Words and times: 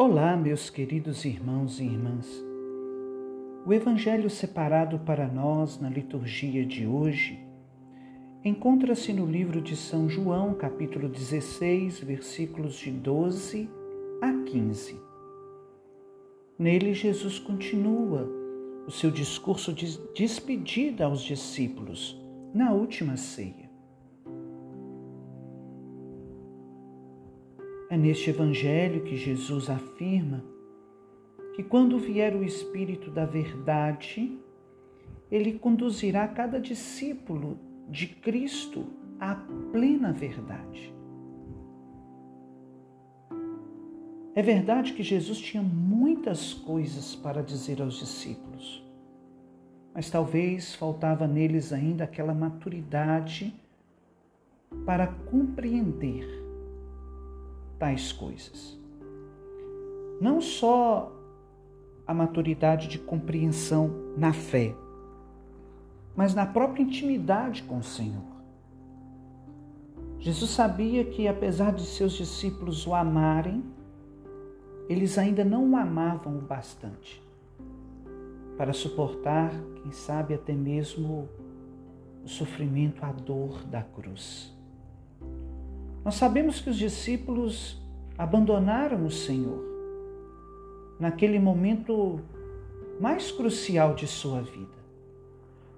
Olá, 0.00 0.36
meus 0.36 0.70
queridos 0.70 1.24
irmãos 1.24 1.80
e 1.80 1.82
irmãs. 1.82 2.24
O 3.66 3.72
Evangelho 3.72 4.30
separado 4.30 5.00
para 5.00 5.26
nós 5.26 5.80
na 5.80 5.90
liturgia 5.90 6.64
de 6.64 6.86
hoje 6.86 7.44
encontra-se 8.44 9.12
no 9.12 9.26
livro 9.26 9.60
de 9.60 9.74
São 9.74 10.08
João, 10.08 10.54
capítulo 10.54 11.08
16, 11.08 11.98
versículos 11.98 12.76
de 12.76 12.92
12 12.92 13.68
a 14.22 14.32
15. 14.44 15.02
Nele, 16.56 16.94
Jesus 16.94 17.40
continua 17.40 18.24
o 18.86 18.92
seu 18.92 19.10
discurso 19.10 19.72
de 19.72 19.98
despedida 20.14 21.06
aos 21.06 21.22
discípulos 21.22 22.16
na 22.54 22.70
última 22.72 23.16
ceia. 23.16 23.67
É 27.90 27.96
neste 27.96 28.28
Evangelho 28.28 29.02
que 29.02 29.16
Jesus 29.16 29.70
afirma 29.70 30.44
que 31.54 31.62
quando 31.62 31.98
vier 31.98 32.36
o 32.36 32.44
Espírito 32.44 33.10
da 33.10 33.24
Verdade, 33.24 34.38
ele 35.30 35.58
conduzirá 35.58 36.28
cada 36.28 36.60
discípulo 36.60 37.58
de 37.88 38.06
Cristo 38.06 38.86
à 39.18 39.34
plena 39.72 40.12
verdade. 40.12 40.94
É 44.34 44.42
verdade 44.42 44.92
que 44.92 45.02
Jesus 45.02 45.38
tinha 45.38 45.62
muitas 45.62 46.54
coisas 46.54 47.16
para 47.16 47.42
dizer 47.42 47.82
aos 47.82 47.98
discípulos, 47.98 48.86
mas 49.92 50.08
talvez 50.08 50.74
faltava 50.74 51.26
neles 51.26 51.72
ainda 51.72 52.04
aquela 52.04 52.32
maturidade 52.32 53.52
para 54.84 55.08
compreender 55.08 56.47
tais 57.78 58.12
coisas. 58.12 58.78
Não 60.20 60.40
só 60.40 61.12
a 62.06 62.12
maturidade 62.12 62.88
de 62.88 62.98
compreensão 62.98 63.90
na 64.16 64.32
fé, 64.32 64.74
mas 66.16 66.34
na 66.34 66.46
própria 66.46 66.82
intimidade 66.82 67.62
com 67.62 67.78
o 67.78 67.82
Senhor. 67.82 68.24
Jesus 70.18 70.50
sabia 70.50 71.04
que, 71.04 71.28
apesar 71.28 71.72
de 71.72 71.86
seus 71.86 72.12
discípulos 72.12 72.86
o 72.86 72.94
amarem, 72.94 73.62
eles 74.88 75.16
ainda 75.16 75.44
não 75.44 75.70
o 75.70 75.76
amavam 75.76 76.36
o 76.38 76.40
bastante 76.40 77.22
para 78.58 78.72
suportar, 78.72 79.52
quem 79.80 79.92
sabe, 79.92 80.34
até 80.34 80.52
mesmo 80.52 81.28
o 82.24 82.28
sofrimento, 82.28 83.04
a 83.04 83.12
dor 83.12 83.62
da 83.64 83.82
cruz. 83.82 84.52
Nós 86.08 86.14
sabemos 86.14 86.58
que 86.58 86.70
os 86.70 86.78
discípulos 86.78 87.78
abandonaram 88.16 89.04
o 89.04 89.10
Senhor 89.10 89.62
naquele 90.98 91.38
momento 91.38 92.18
mais 92.98 93.30
crucial 93.30 93.94
de 93.94 94.06
sua 94.06 94.40
vida. 94.40 94.72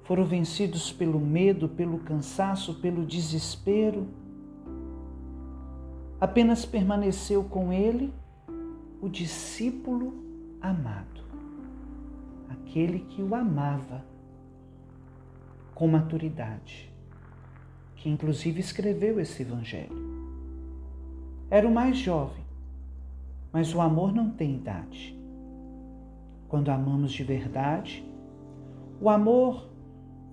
Foram 0.04 0.24
vencidos 0.24 0.92
pelo 0.92 1.18
medo, 1.18 1.68
pelo 1.68 1.98
cansaço, 1.98 2.74
pelo 2.74 3.04
desespero. 3.04 4.06
Apenas 6.20 6.64
permaneceu 6.64 7.42
com 7.42 7.72
ele 7.72 8.14
o 9.02 9.08
discípulo 9.08 10.14
amado, 10.60 11.24
aquele 12.48 13.00
que 13.00 13.20
o 13.20 13.34
amava 13.34 14.04
com 15.74 15.88
maturidade 15.88 16.88
que 18.00 18.08
inclusive 18.08 18.60
escreveu 18.60 19.20
esse 19.20 19.42
evangelho. 19.42 20.09
Era 21.50 21.66
o 21.66 21.70
mais 21.70 21.96
jovem, 21.96 22.44
mas 23.52 23.74
o 23.74 23.80
amor 23.80 24.14
não 24.14 24.30
tem 24.30 24.54
idade. 24.54 25.18
Quando 26.48 26.68
amamos 26.68 27.10
de 27.10 27.24
verdade, 27.24 28.04
o 29.00 29.10
amor 29.10 29.68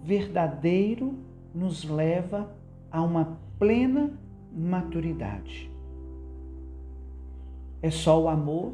verdadeiro 0.04 1.18
nos 1.56 1.84
leva 1.84 2.56
a 2.92 3.02
uma 3.02 3.40
plena 3.58 4.12
maturidade. 4.54 5.72
É 7.82 7.90
só 7.90 8.22
o 8.22 8.30
amor 8.30 8.74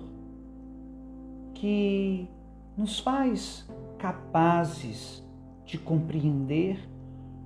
que 1.53 2.27
nos 2.75 2.99
faz 2.99 3.65
capazes 3.97 5.23
de 5.65 5.77
compreender 5.77 6.77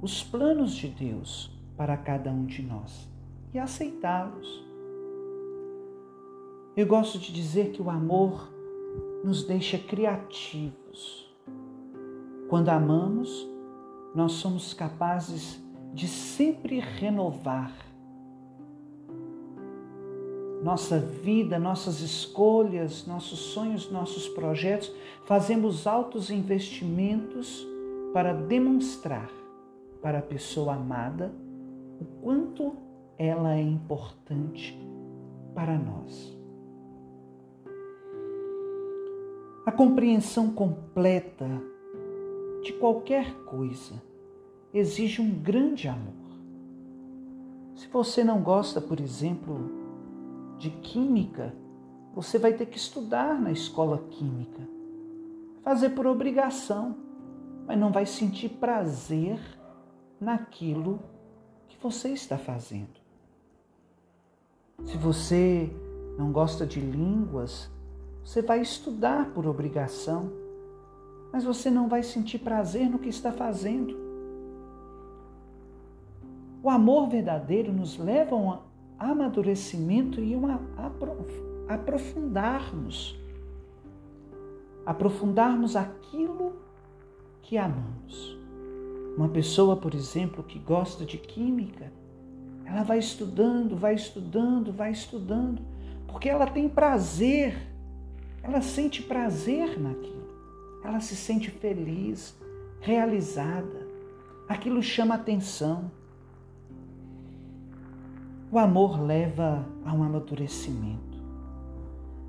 os 0.02 0.24
planos 0.24 0.74
de 0.74 0.88
Deus 0.88 1.56
para 1.75 1.96
cada 1.96 2.31
um 2.31 2.46
de 2.46 2.64
nós 2.64 3.08
e 3.53 3.59
aceitá-los. 3.59 4.66
Eu 6.78 6.86
gosto 6.86 7.18
de 7.18 7.34
dizer 7.34 7.72
que 7.72 7.82
o 7.82 7.90
amor 7.90 8.54
nos 9.24 9.44
deixa 9.44 9.80
criativos. 9.80 11.28
Quando 12.48 12.70
amamos, 12.70 13.50
nós 14.14 14.34
somos 14.34 14.76
capazes 14.76 15.60
de 15.92 16.08
sempre 16.08 16.80
renovar 16.80 17.74
nossa 20.64 21.00
vida, 21.00 21.58
nossas 21.58 22.02
escolhas, 22.02 23.08
nossos 23.08 23.40
sonhos, 23.40 23.90
nossos 23.90 24.30
projetos, 24.30 24.94
fazemos 25.26 25.88
altos 25.88 26.30
investimentos 26.30 27.66
para 28.14 28.34
demonstrar 28.34 29.32
para 30.00 30.20
a 30.20 30.22
pessoa 30.22 30.76
amada 30.76 31.34
o 32.00 32.06
quanto 32.22 32.76
ela 33.18 33.56
é 33.56 33.62
importante 33.64 34.78
para 35.56 35.76
nós. 35.76 36.37
Compreensão 39.78 40.50
completa 40.50 41.48
de 42.64 42.74
qualquer 42.74 43.32
coisa 43.44 44.02
exige 44.74 45.22
um 45.22 45.30
grande 45.30 45.88
amor. 45.88 46.16
Se 47.76 47.88
você 47.88 48.24
não 48.24 48.42
gosta, 48.42 48.82
por 48.82 49.00
exemplo, 49.00 49.70
de 50.58 50.72
química, 50.72 51.54
você 52.16 52.40
vai 52.40 52.54
ter 52.54 52.66
que 52.66 52.78
estudar 52.78 53.40
na 53.40 53.52
escola 53.52 54.00
química, 54.10 54.68
fazer 55.62 55.90
por 55.90 56.08
obrigação, 56.08 56.98
mas 57.68 57.78
não 57.78 57.92
vai 57.92 58.08
sentir 58.08 58.50
prazer 58.50 59.40
naquilo 60.20 61.00
que 61.68 61.78
você 61.80 62.09
está 62.09 62.36
fazendo. 62.36 63.00
Se 64.86 64.98
você 64.98 65.72
não 66.18 66.32
gosta 66.32 66.66
de 66.66 66.80
línguas, 66.80 67.70
você 68.28 68.42
vai 68.42 68.60
estudar 68.60 69.30
por 69.30 69.48
obrigação, 69.48 70.30
mas 71.32 71.46
você 71.46 71.72
não 71.72 71.88
vai 71.88 72.04
sentir 72.04 72.40
prazer 72.40 72.90
no 72.90 73.00
que 73.00 73.08
está 73.08 73.32
fazendo. 73.32 73.96
O 76.62 76.70
amor 76.70 77.08
verdadeiro 77.08 77.72
nos 77.72 77.98
leva 77.98 78.36
a 78.36 78.38
um 78.38 78.58
amadurecimento 79.00 80.20
e 80.20 80.36
um 80.36 80.44
aprofundarmos. 81.70 83.18
Aprofundarmos 84.86 85.78
aquilo 85.78 86.58
que 87.42 87.58
amamos. 87.58 88.38
Uma 89.16 89.30
pessoa, 89.30 89.78
por 89.78 89.96
exemplo, 89.96 90.44
que 90.44 90.59
gosta 90.59 91.06
de 91.06 91.18
química, 91.18 91.94
ela 92.66 92.84
vai 92.84 93.00
estudando, 93.00 93.78
vai 93.78 93.96
estudando, 93.96 94.74
vai 94.74 94.92
estudando, 94.92 95.62
porque 96.09 96.28
ela 96.28 96.46
tem 96.46 96.68
prazer, 96.68 97.77
ela 98.42 98.62
sente 98.62 99.02
prazer 99.02 99.80
naquilo, 99.80 100.28
ela 100.84 101.00
se 101.00 101.16
sente 101.16 101.52
feliz, 101.52 102.36
realizada, 102.80 103.88
aquilo 104.48 104.81
chama 104.81 105.16
atenção. 105.16 105.92
O 108.52 108.58
amor 108.58 109.02
leva 109.02 109.67
a 109.84 109.94
um 109.94 110.03
amadurecimento. 110.03 111.17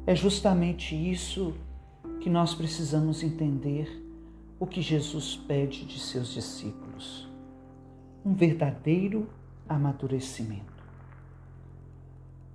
É 0.05 0.15
justamente 0.15 0.95
isso 0.97 1.55
que 2.21 2.29
nós 2.29 2.55
precisamos 2.55 3.23
entender 3.23 4.05
o 4.59 4.67
que 4.67 4.83
Jesus 4.83 5.37
pede 5.37 5.85
de 5.85 6.01
seus 6.01 6.33
discípulos: 6.33 7.29
um 8.25 8.35
verdadeiro 8.35 9.29
amadurecimento. 9.69 10.78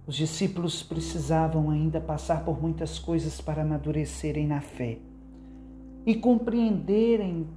Os 0.05 0.15
discípulos 0.15 0.83
precisavam 0.83 1.69
ainda 1.69 2.01
passar 2.01 2.43
por 2.43 2.61
muitas 2.61 2.99
coisas 2.99 3.39
para 3.39 3.61
amadurecerem 3.61 4.45
na 4.45 4.59
fé 4.59 4.97
e 6.05 6.15
compreenderem 6.15 7.47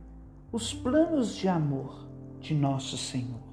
os 0.52 0.72
planos 0.72 1.34
de 1.34 1.48
amor 1.48 2.06
de 2.40 2.54
nosso 2.54 2.96
Senhor. 2.96 3.46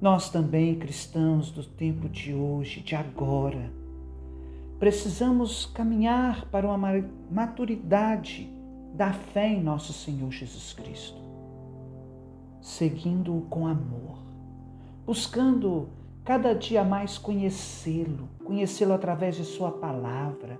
Nós 0.00 0.30
também, 0.30 0.78
cristãos 0.78 1.50
do 1.50 1.62
tempo 1.62 2.08
de 2.08 2.32
hoje, 2.32 2.80
de 2.80 2.96
agora, 2.96 3.70
precisamos 4.78 5.66
caminhar 5.66 6.46
para 6.46 6.66
uma 6.66 6.78
maturidade 7.30 8.50
da 8.94 9.12
fé 9.12 9.48
em 9.48 9.62
nosso 9.62 9.92
Senhor 9.92 10.30
Jesus 10.30 10.72
Cristo, 10.72 11.20
seguindo-o 12.60 13.42
com 13.42 13.66
amor, 13.66 14.18
buscando 15.06 15.88
cada 16.24 16.54
dia 16.54 16.82
mais 16.82 17.18
conhecê-lo, 17.18 18.28
conhecê-lo 18.44 18.94
através 18.94 19.36
de 19.36 19.44
Sua 19.44 19.70
palavra, 19.70 20.58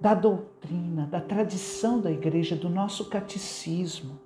da 0.00 0.14
doutrina, 0.14 1.06
da 1.06 1.20
tradição 1.20 2.00
da 2.00 2.10
igreja, 2.10 2.56
do 2.56 2.68
nosso 2.68 3.08
catecismo. 3.08 4.18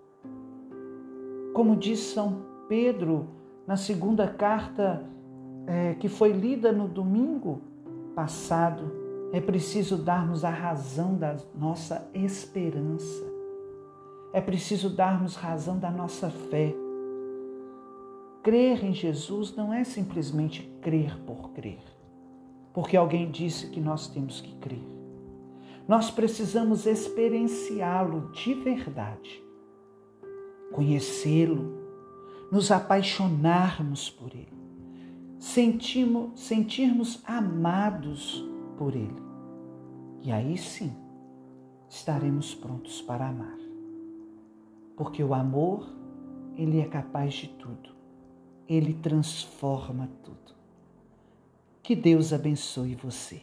Como 1.53 1.77
diz 1.77 1.99
São 1.99 2.43
Pedro 2.69 3.29
na 3.67 3.77
segunda 3.77 4.29
carta 4.29 5.05
é, 5.67 5.95
que 5.95 6.09
foi 6.09 6.33
lida 6.33 6.71
no 6.71 6.87
domingo 6.87 7.61
passado, 8.15 8.93
é 9.33 9.41
preciso 9.41 9.97
darmos 9.97 10.45
a 10.45 10.51
razão 10.51 11.17
da 11.17 11.37
nossa 11.55 12.09
esperança. 12.15 13.25
É 14.33 14.41
preciso 14.41 14.89
darmos 14.89 15.35
razão 15.35 15.79
da 15.79 15.91
nossa 15.91 16.31
fé. 16.31 16.86
Crer 18.47 18.85
em 18.85 18.95
Jesus 18.95 19.57
não 19.57 19.75
é 19.75 19.83
simplesmente 19.83 20.63
crer 20.81 21.19
por 21.27 21.51
crer, 21.51 21.83
porque 22.73 22.97
alguém 22.97 23.29
disse 23.29 23.71
que 23.71 23.81
nós 23.81 24.07
temos 24.07 24.41
que 24.41 24.55
crer. 24.59 24.87
Nós 25.89 26.13
precisamos 26.13 26.87
experienciá-lo 26.87 28.31
de 28.31 28.55
verdade, 28.55 29.43
conhecê-lo, 30.73 31.77
nos 32.53 32.71
apaixonarmos 32.71 34.11
por 34.11 34.33
ele, 34.33 34.57
sentimos, 35.41 36.41
sentirmos 36.41 37.21
amados 37.27 38.49
por 38.79 38.95
ele. 38.95 39.23
E 40.23 40.31
aí 40.31 40.57
sim 40.57 40.93
estaremos 41.89 42.55
prontos 42.55 43.03
para 43.03 43.27
amar. 43.27 43.59
Porque 44.97 45.25
o 45.25 45.35
amor, 45.35 45.85
ele 46.55 46.79
é 46.79 46.85
capaz 46.85 47.35
de 47.35 47.49
tudo. 47.49 47.96
Ele 48.69 48.95
transforma 48.95 50.09
tudo. 50.25 50.57
Que 51.83 51.95
Deus 51.95 52.33
abençoe 52.33 52.97
você. 52.97 53.43